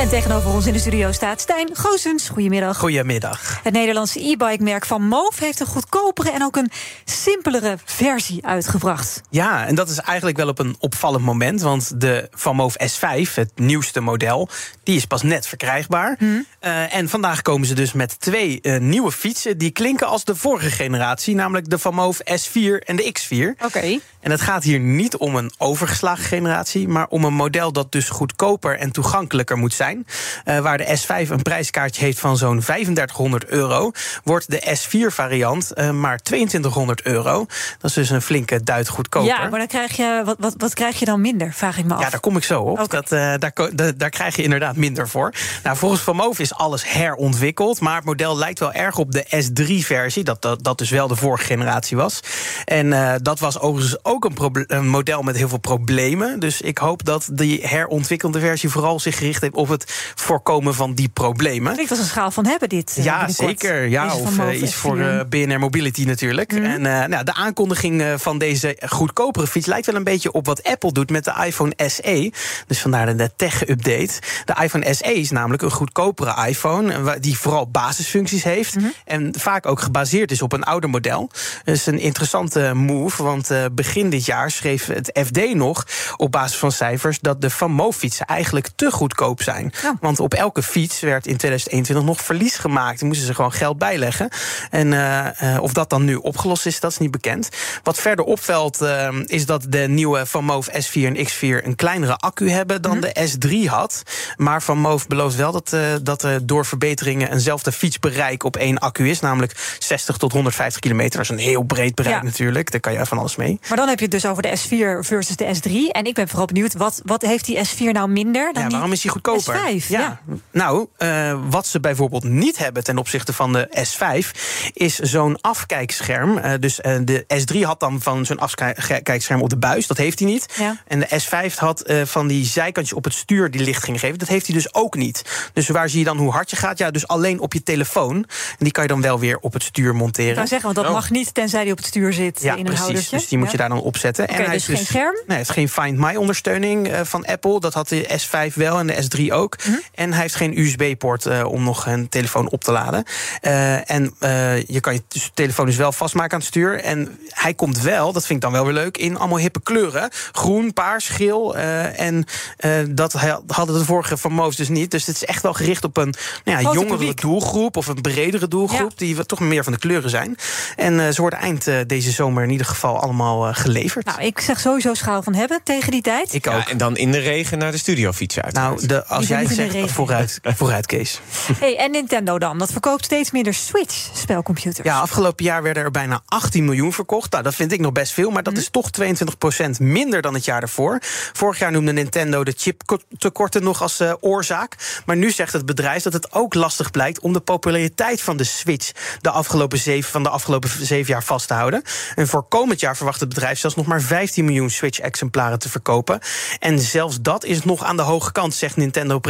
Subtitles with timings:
[0.00, 2.28] En tegenover ons in de studio staat Stijn Goosens.
[2.28, 2.78] Goedemiddag.
[2.78, 3.60] Goedemiddag.
[3.62, 6.70] Het Nederlandse e-bike-merk van Move heeft een goedkopere en ook een
[7.04, 9.20] simpelere versie uitgebracht.
[9.30, 11.60] Ja, en dat is eigenlijk wel op een opvallend moment.
[11.60, 14.48] Want de Van Move S5, het nieuwste model,
[14.82, 16.16] die is pas net verkrijgbaar.
[16.18, 16.30] Mhm.
[16.30, 20.34] Uh, en vandaag komen ze dus met twee uh, nieuwe fietsen die klinken als de
[20.34, 23.64] vorige generatie, namelijk de Van Move S4 en de X4.
[23.64, 23.98] Oké.
[24.20, 28.08] En het gaat hier niet om een overgeslagen generatie, maar om een model dat dus
[28.08, 29.89] goedkoper en toegankelijker moet zijn.
[29.98, 33.90] Uh, waar de S5 een prijskaartje heeft van zo'n 3500 euro,
[34.24, 37.46] wordt de S4-variant uh, maar 2200 euro.
[37.78, 39.28] Dat is dus een flinke duit goedkoper.
[39.28, 41.94] Ja, maar dan krijg je, wat, wat, wat krijg je dan minder, vraag ik me
[41.94, 42.02] af.
[42.02, 42.90] Ja, daar kom ik zo op.
[42.90, 45.32] Dat, uh, daar, daar, daar krijg je inderdaad minder voor.
[45.62, 49.24] Nou, volgens Van Moof is alles herontwikkeld, maar het model lijkt wel erg op de
[49.24, 52.20] S3-versie, dat, dat, dat dus wel de vorige generatie was.
[52.64, 56.40] En uh, dat was overigens ook een, een model met heel veel problemen.
[56.40, 59.79] Dus ik hoop dat die herontwikkelde versie vooral zich gericht heeft op het
[60.14, 61.72] voorkomen van die problemen.
[61.72, 62.94] Klinkt als een schaal van hebben dit.
[62.98, 63.86] uh, Ja, zeker.
[63.88, 64.78] Ja, of uh, Move iets S4.
[64.78, 66.52] voor uh, BNR Mobility natuurlijk.
[66.52, 66.64] Mhm.
[66.64, 70.62] En uh, nou, de aankondiging van deze goedkopere fiets lijkt wel een beetje op wat
[70.62, 72.32] Apple doet met de iPhone SE.
[72.66, 74.18] Dus vandaar de tech-update.
[74.44, 78.86] De iPhone SE is namelijk een goedkopere iPhone die vooral basisfuncties heeft Mhm.
[79.04, 81.30] en vaak ook gebaseerd is op een ouder model.
[81.64, 85.86] Dat is een interessante move, want begin dit jaar schreef het FD nog
[86.16, 89.69] op basis van cijfers dat de Van fietsen eigenlijk te goedkoop zijn.
[89.82, 89.96] Ja.
[90.00, 92.98] Want op elke fiets werd in 2021 nog verlies gemaakt.
[92.98, 94.28] Dan moesten ze gewoon geld bijleggen.
[94.70, 97.48] En uh, uh, of dat dan nu opgelost is, dat is niet bekend.
[97.82, 102.16] Wat verder opvalt, uh, is dat de nieuwe Van Moof S4 en X4 een kleinere
[102.16, 103.00] accu hebben dan Mhm.
[103.00, 104.02] de S3 had.
[104.36, 109.08] Maar Van Moof belooft wel dat, dat er door verbeteringen eenzelfde fietsbereik op één accu
[109.10, 109.20] is.
[109.20, 111.12] Namelijk 60 tot 150 kilometer.
[111.12, 112.22] Dat is een heel breed bereik Ja.
[112.22, 112.70] natuurlijk.
[112.70, 113.58] Daar kan je van alles mee.
[113.68, 115.90] Maar dan heb je het dus over de S4 versus de S3.
[115.92, 118.92] En ik ben vooral benieuwd, wat, wat heeft die S4 nou minder dan Ja, waarom
[118.92, 119.59] is die goedkoper?
[119.68, 119.86] S5?
[119.88, 120.20] Ja.
[120.50, 124.30] Nou, uh, wat ze bijvoorbeeld niet hebben ten opzichte van de S5
[124.72, 126.38] is zo'n afkijkscherm.
[126.38, 129.86] Uh, dus uh, de S3 had dan van zo'n afkijkscherm op de buis.
[129.86, 130.46] Dat heeft hij niet.
[130.58, 130.76] Ja.
[130.86, 134.18] En de S5 had uh, van die zijkantjes op het stuur die licht ging geven.
[134.18, 135.48] Dat heeft hij dus ook niet.
[135.52, 136.78] Dus waar zie je dan hoe hard je gaat?
[136.78, 138.14] Ja, dus alleen op je telefoon.
[138.16, 138.24] En
[138.58, 140.30] die kan je dan wel weer op het stuur monteren.
[140.30, 142.58] Ik wou zeggen, want dat mag niet tenzij die op het stuur zit Ja, in
[142.58, 142.80] een precies.
[142.80, 143.16] houdertje.
[143.16, 143.52] Dus die moet Ja.
[143.52, 144.28] je daar dan opzetten.
[144.28, 145.14] En hij dus heeft geen scherm?
[145.14, 147.60] Nee, hij heeft geen Find My ondersteuning uh, van Apple.
[147.60, 149.49] Dat had de S5 wel en de S3 ook.
[149.58, 149.76] Mhm.
[149.94, 153.04] En hij heeft geen USB-poort uh, om nog een telefoon op te laden.
[153.42, 156.80] Uh, en uh, je kan je dus telefoon dus wel vastmaken aan het stuur.
[156.80, 160.10] En hij komt wel, dat vind ik dan wel weer leuk, in allemaal hippe kleuren.
[160.32, 161.56] Groen, paars, geel.
[161.56, 162.24] Uh, en
[162.60, 163.12] uh, dat
[163.46, 164.90] hadden de vorige van Moos dus niet.
[164.90, 167.20] Dus het is echt wel gericht op een nou ja, jongere publiek.
[167.20, 168.90] doelgroep of een bredere doelgroep.
[168.90, 168.96] Ja.
[168.96, 170.36] Die wat toch meer van de kleuren zijn.
[170.76, 174.06] En uh, ze worden eind uh, deze zomer in ieder geval allemaal uh, geleverd.
[174.06, 176.34] Nou, ik zeg sowieso schaal van hebben tegen die tijd.
[176.34, 176.52] ik ook.
[176.52, 178.54] Ja, en dan in de regen naar de studio fietsen uit.
[178.54, 179.88] nou, de, als jij zegt regen.
[179.88, 181.20] vooruit, vooruit, Kees.
[181.58, 182.58] Hey, en Nintendo dan?
[182.58, 184.86] Dat verkoopt steeds minder Switch-spelcomputers.
[184.86, 187.30] Ja, afgelopen jaar werden er bijna 18 miljoen verkocht.
[187.32, 188.62] Nou, dat vind ik nog best veel, maar dat Mhm.
[188.62, 190.98] is toch 22% minder dan het jaar ervoor.
[191.32, 195.02] Vorig jaar noemde Nintendo de chiptekorten nog als uh, oorzaak.
[195.06, 198.44] Maar nu zegt het bedrijf dat het ook lastig blijkt om de populariteit van de
[198.44, 198.90] Switch
[199.20, 201.82] de afgelopen zeven, van de afgelopen zeven jaar vast te houden.
[202.14, 206.20] En voor komend jaar verwacht het bedrijf zelfs nog maar 15 miljoen Switch-exemplaren te verkopen.
[206.58, 208.76] En zelfs dat is nog aan de hoge kant, zegt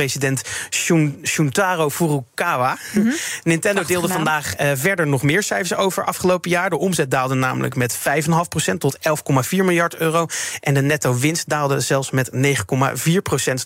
[0.00, 2.78] Nintendo-president Shun, Shuntaro Furukawa.
[2.93, 3.11] Mhm.
[3.43, 6.71] Nintendo deelde vandaag uh, verder nog meer cijfers over afgelopen jaar.
[6.71, 9.03] De omzet daalde namelijk met 5,5% tot 11,4
[9.50, 10.27] miljard euro.
[10.60, 12.43] En de netto winst daalde zelfs met 9,4%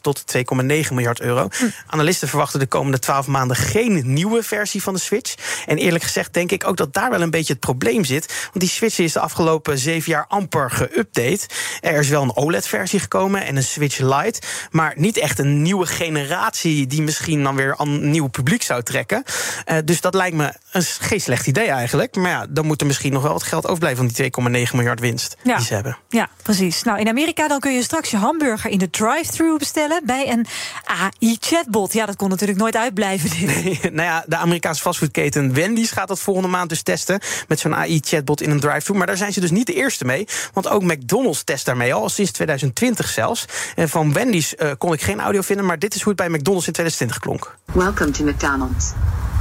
[0.01, 1.49] tot 2,9 miljard euro.
[1.59, 1.65] Hm.
[1.87, 5.35] Analisten verwachten de komende 12 maanden geen nieuwe versie van de Switch.
[5.67, 8.27] En eerlijk gezegd denk ik ook dat daar wel een beetje het probleem zit.
[8.43, 11.47] Want die Switch is de afgelopen zeven jaar amper geüpdate.
[11.81, 14.41] Er is wel een OLED-versie gekomen en een Switch Lite.
[14.71, 16.14] Maar niet echt een nieuwe generatie
[16.63, 19.23] die misschien dan weer een nieuw publiek zou trekken.
[19.67, 22.17] Uh, dus dat lijkt me een, geen slecht idee eigenlijk.
[22.17, 25.01] Maar ja, dan moet er misschien nog wel wat geld overblijven van die 2,9 miljard
[25.01, 25.57] winst Ja.
[25.57, 25.97] die ze hebben.
[26.09, 26.83] Ja, precies.
[26.83, 30.47] Nou, in Amerika dan kun je straks je hamburger in de drive-thru bestellen bij een
[30.85, 31.93] AI-chatbot.
[31.93, 33.31] Ja, dat kon natuurlijk nooit uitblijven.
[33.31, 33.83] Dit.
[33.83, 37.21] nou ja, de Amerikaanse fastfoodketen Wendy's gaat dat volgende maand dus testen.
[37.49, 38.95] Met zo'n AI-chatbot in een drive-thru.
[38.95, 40.27] Maar daar zijn ze dus niet de eerste mee.
[40.53, 43.45] Want ook McDonald's test daarmee al, sinds 2020 zelfs.
[43.75, 45.67] En van Wendy's uh, kon ik geen audio vinden.
[45.67, 47.57] Maar dit is hoe het bij McDonald's in 2020 klonk.
[47.73, 48.93] Welcome to McDonald's.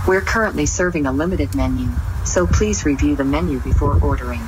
[0.06, 1.88] We're currently serving a limited menu,
[2.24, 4.42] so please review the menu before ordering.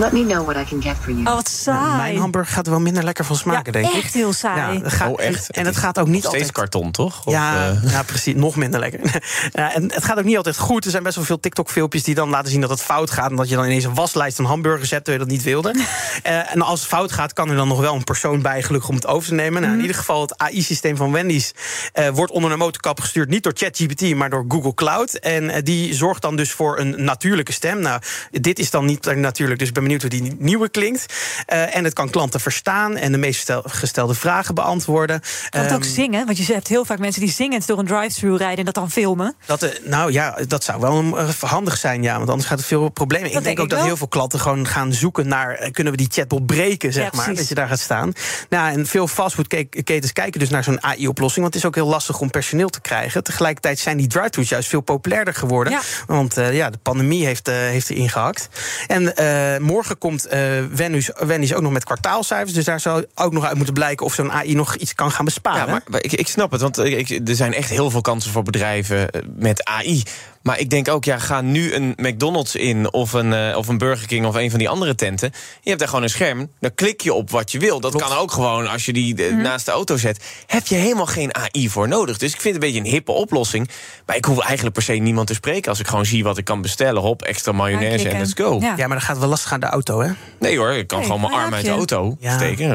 [0.00, 1.26] Let me know what I can get for you.
[1.26, 1.96] Oh, wat saai.
[1.96, 4.02] Mijn hamburger gaat er wel minder lekker van smaken, ja, denk ik.
[4.02, 4.78] echt heel saai.
[4.78, 5.50] Ja, gaat, Oh, echt?
[5.50, 6.52] En het gaat ook niet Steeds altijd...
[6.52, 7.24] karton, toch?
[7.24, 8.34] Of, Ja, eh, ja, precies.
[8.34, 9.00] Nog minder lekker.
[9.52, 10.84] ja, en het gaat ook niet altijd goed.
[10.84, 13.30] Er zijn best wel veel TikTok-filmpjes die dan laten zien dat het fout gaat.
[13.30, 15.74] En dat je dan ineens een waslijst van hamburgers hebt terwijl je dat niet wilde.
[16.22, 18.88] Eh, en als het fout gaat, kan er dan nog wel een persoon bij, gelukkig
[18.88, 19.62] om het over te nemen.
[19.62, 21.52] Nou, in ieder geval, het AI-systeem van Wendy's
[21.92, 23.28] eh, wordt onder een motorkap gestuurd.
[23.28, 25.14] Niet door ChatGPT, maar door Google Cloud.
[25.14, 27.80] En die zorgt dan dus voor een natuurlijke stem.
[27.80, 28.00] Nou,
[28.30, 31.14] dit is dan niet natuurlijk, dus ik ben benieuwd hoe die nieuwe klinkt.
[31.46, 35.22] Eh, en het kan klanten verstaan en de meest gestel- gestelde vragen beantwoorden.
[35.48, 36.26] Kan het ook Ehm, zingen?
[36.26, 38.90] Want je hebt heel vaak mensen die zingend door een drive-thru rijden en dat dan
[38.90, 39.34] filmen.
[39.46, 42.16] Dat, eh, nou ja, dat zou wel eh, handig zijn, ja.
[42.16, 43.26] Want anders gaat het veel problemen.
[43.26, 45.70] ik denk denk ook ik dat heel veel klanten gewoon gaan zoeken naar...
[45.72, 48.12] kunnen we die chatbot breken, zeg Ja, maar, dat je daar gaat staan.
[48.48, 51.42] Nou, en veel fastfoodketens kijken dus naar zo'n AI-oplossing...
[51.42, 53.24] want het is ook heel lastig om personeel te krijgen.
[53.24, 55.72] Tegelijkertijd zijn die drive-thrus juist veel populairder geworden.
[55.72, 55.80] Ja.
[56.06, 58.48] Want ja, de pandemie heeft, heeft erin gehakt.
[58.86, 62.52] En eh, morgen komt eh Wendy's, Wendy's ook nog met kwartaalcijfers...
[62.52, 65.24] dus daar zou ook nog uit moeten blijken of zo'n AI nog iets kan gaan
[65.24, 65.74] besparen.
[65.74, 69.10] Ja, maar, ik, ik snap het, want er zijn echt heel veel kansen voor bedrijven
[69.10, 70.02] eh, met AI.
[70.42, 73.78] Maar ik denk ook, ja, ga nu een McDonald's in of een, eh, of een
[73.78, 75.32] Burger King of een van die andere tenten.
[75.60, 77.80] Je hebt daar gewoon een scherm, dan klik je op wat je wil.
[77.80, 80.24] Dat kan ook gewoon als je die eh, naast de auto zet.
[80.46, 82.18] Heb je helemaal geen AI voor nodig.
[82.18, 83.68] Dus ik vind het een beetje een hippe oplossing.
[84.06, 86.44] Maar ik hoef eigenlijk per se niemand te spreken als ik gewoon zie wat ik
[86.44, 87.02] kan bestellen.
[87.02, 88.58] Hop, extra mayonaise en let's go.
[88.60, 88.74] Ja.
[88.76, 90.10] Ja, maar dan gaat het wel lastig aan de auto, hè?
[90.38, 92.36] Nee hoor, ik kan Nee, gewoon mijn een arm uit de auto Ja.
[92.36, 92.68] steken.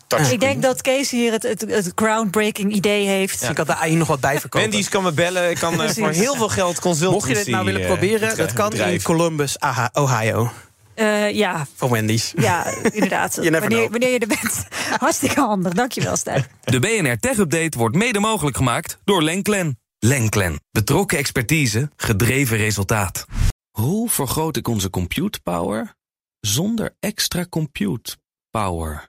[0.00, 0.34] Een touchscreen.
[0.34, 3.48] Ik denk dat Kees hier het, het, het groundbreaking idee heeft.
[3.48, 4.70] Ik had de AI nog wat bij verkopen.
[4.70, 5.50] Wendy's kan me bellen.
[5.50, 5.98] Ik kan eh, Precies.
[5.98, 9.02] voor heel veel geld consultancy Mocht je dit nou willen eh, proberen, dat kan in.
[9.02, 10.50] Columbus, aha, Ohio.
[10.94, 12.32] Eh, ja, Van Wendy's.
[12.36, 13.34] ja, inderdaad.
[13.42, 13.90] You never wanneer, know.
[13.90, 14.66] wanneer je er bent.
[15.00, 15.72] Hartstikke handig.
[15.72, 16.46] Dankjewel, Stijn.
[16.60, 19.78] De BNR Tech Update wordt mede mogelijk gemaakt door Lenklen.
[19.98, 20.60] Lenklen.
[20.70, 23.24] Betrokken expertise, gedreven resultaat.
[23.70, 25.94] Hoe vergroot ik onze compute power
[26.40, 28.16] zonder extra compute
[28.50, 29.08] power?